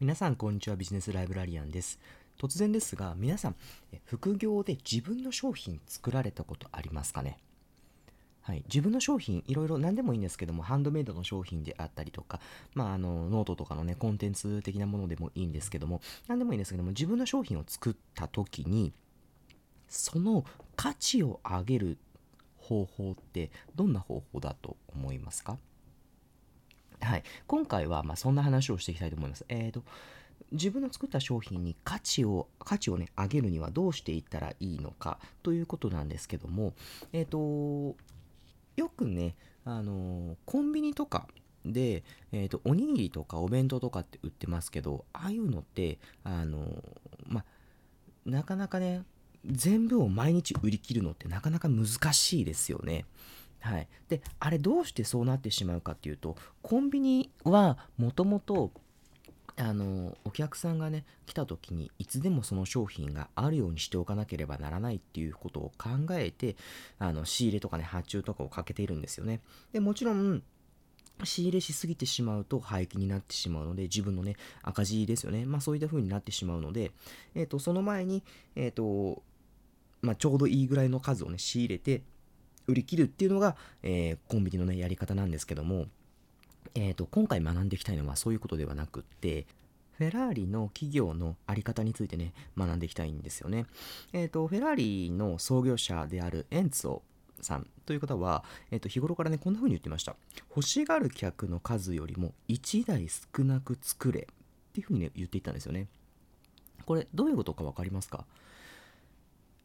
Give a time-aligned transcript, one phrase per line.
[0.00, 0.76] 皆さんこんにちは。
[0.76, 1.98] ビジネスライブラリアンです。
[2.40, 3.56] 突然ですが皆さん
[4.04, 7.36] 副業で自分の商品作られたことありますかね？
[8.42, 12.38] はい、自分の商品いろいろ何でもいいんですけどもハンドメイドの商品であったりとか、
[12.74, 18.92] まあ、あのノートとかのねコンテンツ的なものでもいいんですけども何でもいいんですけども自分の商品を作った時に
[19.88, 20.44] その
[20.76, 21.98] 価値を上げる
[22.56, 25.58] 方法ってどんな方法だと思いますか？
[27.00, 29.44] はい、今回はまそんな話をしていきたいと思います。
[29.48, 29.82] えーと
[30.50, 36.72] 自分の作った商品に価値を価値をね上げるにはどうしていったらいいのかということなんですけども
[37.12, 37.96] えっ、と
[38.76, 39.34] よくね
[39.66, 41.28] あのコンビニとか
[41.66, 46.82] で、えーとおにぎりとかお弁当とかって売ってますけどああいうのってあの
[47.26, 47.44] ま
[48.24, 49.02] なかなかね
[49.44, 53.04] 全部を毎日売り切るのってなかなか難しいですよね。
[53.60, 58.70] はい、であれどうしてそうなってしまうかっていうとコンビニはもともと
[59.56, 66.56] あのお客さんがね来た時にいつでもその商品があるようにしておかなければならないっていうことを考えて
[67.00, 69.40] あの仕入れとかね発注とかをかけているんですよね。
[69.72, 70.42] でもちろん
[71.24, 75.44] 仕入れしすぎてしまうと廃棄になってしまうので自分のね赤字ですよね。
[75.44, 76.92] まあそういった風になってしまうので、
[77.34, 78.22] えー、とその前に、
[78.54, 79.24] えーと
[80.00, 82.02] まあ、ちょうどいいぐらいの数をね仕入れて
[82.68, 85.86] 売り切るっていうのが、えーコンビニのねやり方なんですけども
[86.74, 89.46] えー、と今回学んでいきたいのはそういうことではなくって
[89.96, 93.66] フェラーリの企業の在り方についてね学んでいきたいんですよね。
[94.12, 97.00] えー、とフェラーリの創業者であるエンツォ
[97.40, 100.14] さんという方は、えー、と日頃からねこんな風に言ってました
[100.50, 104.24] 欲しがる客の数よりも1台少なく作れっ
[104.72, 105.88] ていう風にね言っていたんですよね。
[106.86, 108.24] これどういうことか分かりますか？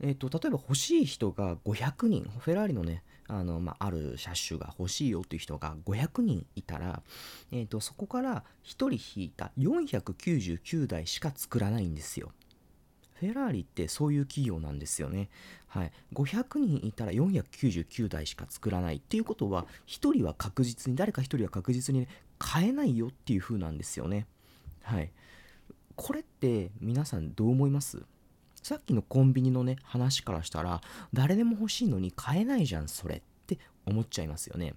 [0.00, 7.02] えー、と例えば欲しい人が500人フェラーリのねあの、まあ、ある車種が欲しいよっていう人が500人いたら、
[7.52, 12.32] えー、とそこから1人引いた499台しか作らないんですよ。
[13.20, 15.28] フェラーリってそういう企業なんですよね。
[15.66, 15.92] はい。
[16.14, 22.08] 500人いたら499台しか作らないっていうことは、1人は確実に、誰か1人は確実に、ね、
[22.38, 24.26] 買えないよっていう風なんですよね。
[24.82, 25.10] はい。
[25.96, 28.04] これって皆さんどう思います？
[28.62, 30.80] さっきのコンビニのね話からしたら
[31.12, 34.74] 誰でも欲しいのに買えないじゃんそれって思っちゃいますよね。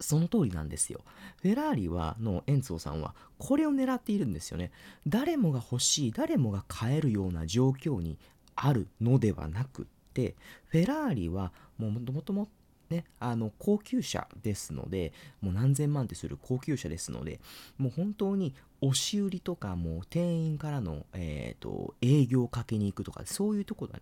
[0.00, 1.00] その通りなんですよ。
[1.42, 4.70] フェラーリはのエンツォさんはこれを狙っているんですよね。
[5.06, 8.18] 誰もが欲しい誰もが買えるような状況に
[8.54, 10.36] あるのではなくって
[10.66, 12.48] フェラーリはもともとも
[12.90, 17.40] ね、あの高級車ですのでもう何千万ってする高級車ですので
[17.76, 24.00] もう本当に押し売りとかもう店員からの、えーと、営業をかけに行くとかそういうところは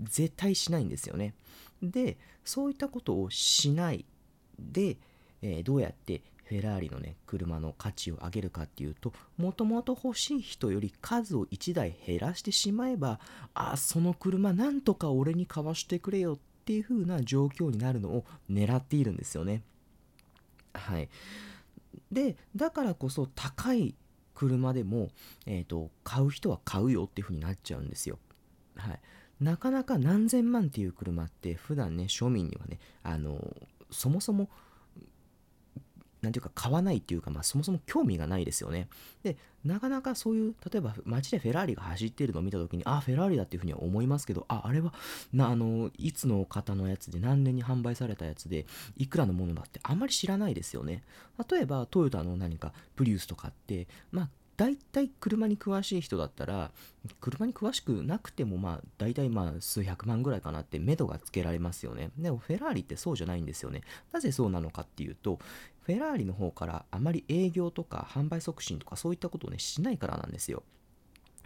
[0.00, 1.34] 絶対しないんですよね。
[1.82, 4.04] でそういったことをしない
[4.58, 4.96] で、
[5.42, 13.18] えー、どうやってフェラーリのね車の価値を上げるかっていうともともと欲しい人より数を1台減らしてしまえば
[13.54, 19.60] あその車なんとか俺に買わしてくれよってっていう風な状況になるのを狙っているんですよね。
[20.72, 21.10] はい。
[22.10, 23.94] でだからこそ高い
[24.34, 25.10] 車でも、
[25.46, 28.18] えーと、買う人は買うよっていう風になっちゃうんですよ。
[28.76, 29.00] はい、
[29.40, 33.38] なかなか何千万っていう車って普段ね庶民にはねあの
[33.90, 34.48] そもそも
[36.24, 38.88] 何ていうか買わないっていうか、まあ、そもそも興味がないですよね。
[39.22, 44.92] でなかなかそういう例えば街でフェラーリが走っているのを見た時にあフェラーリだっていうふうには思いますけどああれは
[45.32, 51.02] なあのいつの方のやつで何年に販売されたやつでいくらのものだってあんまり知らないですよね。
[51.50, 56.70] 例えばトヨタの何かプリウスとかってまあ大体車に詳しい人だったら
[57.20, 62.10] 車に詳しくなくてもまあ大体まあ数百万ぐらいかなって目処がつけられますよね。
[62.16, 63.82] でもフェラーリってそうじゃないんですよね。
[64.12, 65.38] なぜそうなのかっていうと
[65.82, 70.62] フェラーリの方からあまり営業とか販売促進とかそういったことをねしないからなんですよ。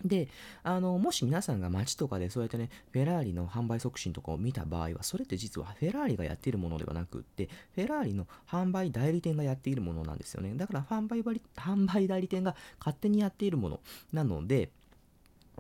[0.05, 0.29] で
[0.63, 11.23] あのもし皆さんが街とかでそうやってねフェラーリの販売促進とかを見た場合はそれって実はフェラーリがやっているものではなくってフェラーリの販売代理店がやっているものなんですよねだから販売
[11.57, 13.81] 販売代理店が勝手にやっているもの
[14.13, 14.71] なので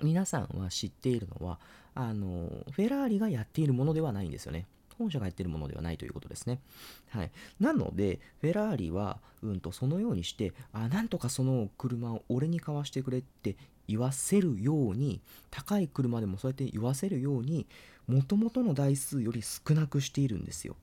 [0.02, 1.58] 皆さんは知っているのは
[1.94, 4.66] あのフェラーリがやっているものではないんですよね
[4.98, 6.60] 本社がやっているものではないということですね。
[7.10, 7.30] はい。
[7.60, 13.56] なので、フェラーリは、うんと、そのようにして、あ、なんとかその車を俺に買わしてくれって
[13.88, 15.20] 言わせるように、
[15.50, 17.66] 高い車でもそうやって言わせるように、
[18.06, 20.76] もともとの台数より少なくしているんですよ。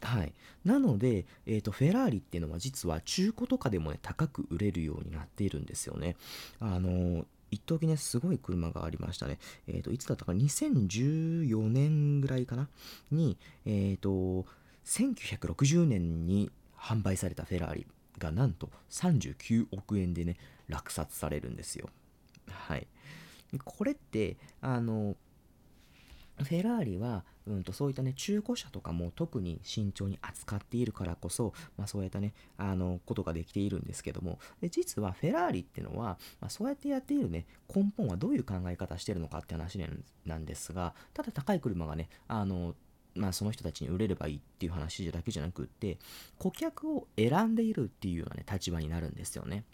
[0.00, 0.32] はい、
[0.64, 6.16] なので、えーと、フェラーリっていうのは実は中古とかでもね高く売れるようになっているんですよね。
[6.60, 9.38] あのー一時ね、すごい車がありましたね。
[9.68, 12.66] えっ、ー、と、いつだったか、2014年ぐらいかな？
[13.10, 14.46] に、えっ、ー、と、
[14.86, 17.86] 1960年に販売されたフェラーリ。
[18.22, 20.36] がなんと39億円でね
[20.68, 21.88] 落札されるんですよ。
[22.48, 22.86] はい。
[23.64, 25.16] これってあの
[26.38, 39.78] フェラーリは、うんと、そういったね、中古車とかも特に慎重に扱っているからこそ、まあ、そういったね、あの、ことができているんですけども、で実はフェラーリっていうのは、まあ、そうやってやっているね、根本はどういう考え方してるのかって話
[40.24, 42.74] なんですが、ただ高い車がね、あの、
[43.14, 45.98] まあ、その人たちに売れればいいっていう話だけじゃなくって、
[46.38, 49.64] 顧客を選んでいるっていうようなね、立場になるんですよね。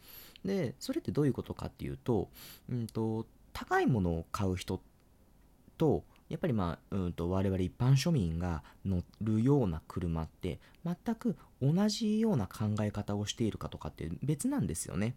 [0.45, 2.29] で、それってどういうことかっていうと、
[2.71, 4.81] うんと、高いものを買う人
[5.77, 15.15] と、やっぱりまあ、うんと我々一般庶民が乗るような車って全く同じような考え方をしているかとかって別なんですよね。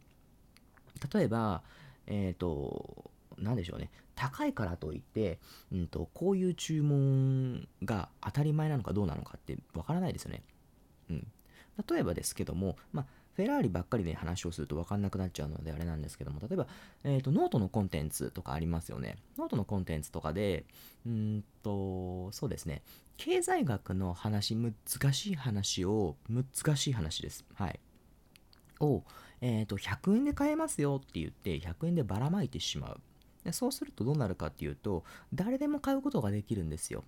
[1.14, 1.64] 例えば、
[2.08, 3.90] えっ、ー、と、何でしょうね。
[4.16, 5.40] 高いからといって、
[5.72, 10.44] うんと、こういう注文が当たり前なのかどうなのかってわからないですよね。
[11.10, 11.28] うん。
[11.90, 13.06] 例えばですけども、まあ、
[13.36, 16.68] フェラーリばっかりで話をすると分かんなくなっちゃうのであれなんですけども、例えば、
[17.04, 19.18] えーと、ノートのコンテンツとかありますよね。
[19.38, 20.66] ノートのコンテンツとかで、
[21.06, 22.82] うんと、そうですね、
[23.18, 24.74] 経済学の話、難
[25.14, 27.46] しい話を、難しい話です。
[27.56, 27.80] はい。
[28.82, 29.04] を、
[29.40, 33.02] えっ、ー、と、100円で買えますよって言って、100円でばらまいてしまう。
[33.44, 35.04] でそうするとどうなるかっていうと、
[35.34, 37.04] 誰でも買うことができるんですよ。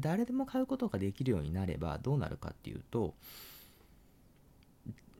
[0.00, 3.14] 誰でも買うことができるようになればどうなるかっていうと、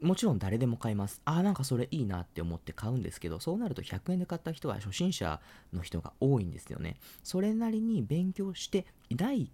[0.00, 1.20] もちろん誰でも買います。
[1.24, 5.40] ああ、なんかそれいいなって思って買うんですけど、そうなると100円で買った人は初心者
[5.72, 6.96] の人が多いんですよね。
[7.24, 9.48] それなりに勉強して第1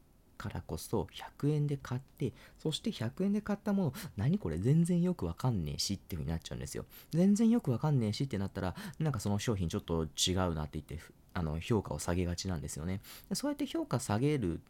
[0.45, 1.09] からこそ
[1.41, 6.85] 100円で買って、そして100円で買ったもの、何これ全然よくわかんねえしっていう風になっちゃうんですよ。
[7.13, 10.99] 全然よくわかんねえしってなったら、なんかその商品ちょっと違うなって言って、
[11.33, 13.01] あの評価を下げがちなんですよね。
[13.33, 14.61] そうやって評価下げる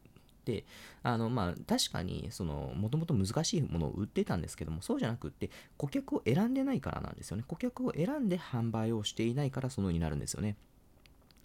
[0.45, 0.65] で
[1.03, 10.57] あのまあ確かにそのもともと難しいものを売ってたんですけどもそうじゃなくって顧客を選んでないからなんですよね顧客を選んで販売をしていないからそのようになるんですよね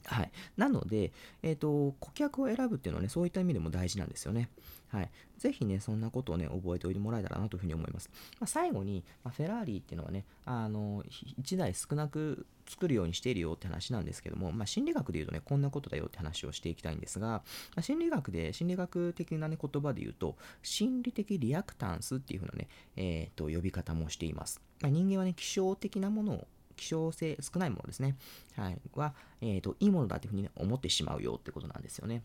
[0.06, 0.32] はい。
[0.58, 1.12] なので、
[1.42, 4.50] え、ー、と、顧客を選ぶっていうのはね、そういった意味でも大事なんですよね。
[4.90, 5.10] はい。
[5.38, 8.10] ぜひね、そんなことをね、覚えておいてもらえたらなというふうに思います。
[8.40, 11.04] まあ、最後に、まあ、フェラーリっていうのはね、あの、
[11.42, 17.44] 1台少なく作るようにしているよって話なんですけども、まあ、心理学で言うとね、こんなことだよって話をしていきたいんですが、
[17.76, 24.60] ま、心理学で、心理学的な、ね、言葉で言うと、心理的リアクタンスっていうふうなね、えっ、ー、と、呼び方もしています。
[24.82, 26.48] ま、人間はね、気象的なものを
[26.80, 28.16] 希少性少ないものですね。
[28.56, 28.80] はい。
[28.96, 32.24] は、えっ、ー、と、いいものだというふうに、ね、思ってしまうよってことなんですよね。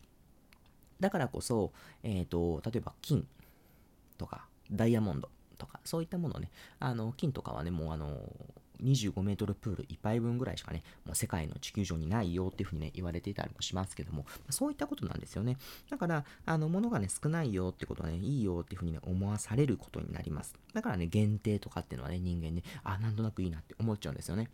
[1.00, 1.72] だからこそ、
[2.02, 3.26] えっ、ー、と、例えば金
[4.16, 5.28] とかダイヤモンド
[5.58, 8.20] とか、そういったものね、あの、金とかはね、もうあの、
[8.82, 15.56] 25メートルプール1杯分ぐらいしかね、もう世界の地球上にないよっていうふうにね、言われていたりもしますけども、そういったことなんですよね。
[15.90, 20.54] だから、あの、物がね、少ないよってことはね、いいよっていうふうにね、思わされることになります。
[20.72, 24.50] だからね、限定とかっていうのはね、人間ね、あ、なんとなくいいなって思っちゃうんですよね。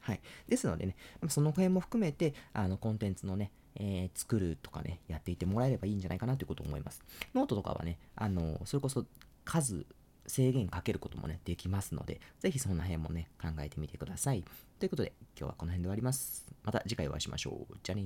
[0.00, 0.20] はい。
[0.48, 0.96] ですのでね、
[1.28, 7.02] その辺も含めて、あの、コンテンツのね、えー、作るとかね、やっていてもらえればいいんじゃないかなということを思います。
[7.34, 9.06] ノートとかはね、あの、それこそ
[9.44, 9.86] 数
[10.26, 14.44] 制限かけることもね、できますので、ぜひその辺もね、考えてみてください。
[14.78, 16.46] ということで、今日はこの辺で終わります。
[16.64, 17.74] また次回お会いしましょう。
[17.82, 18.04] じゃあね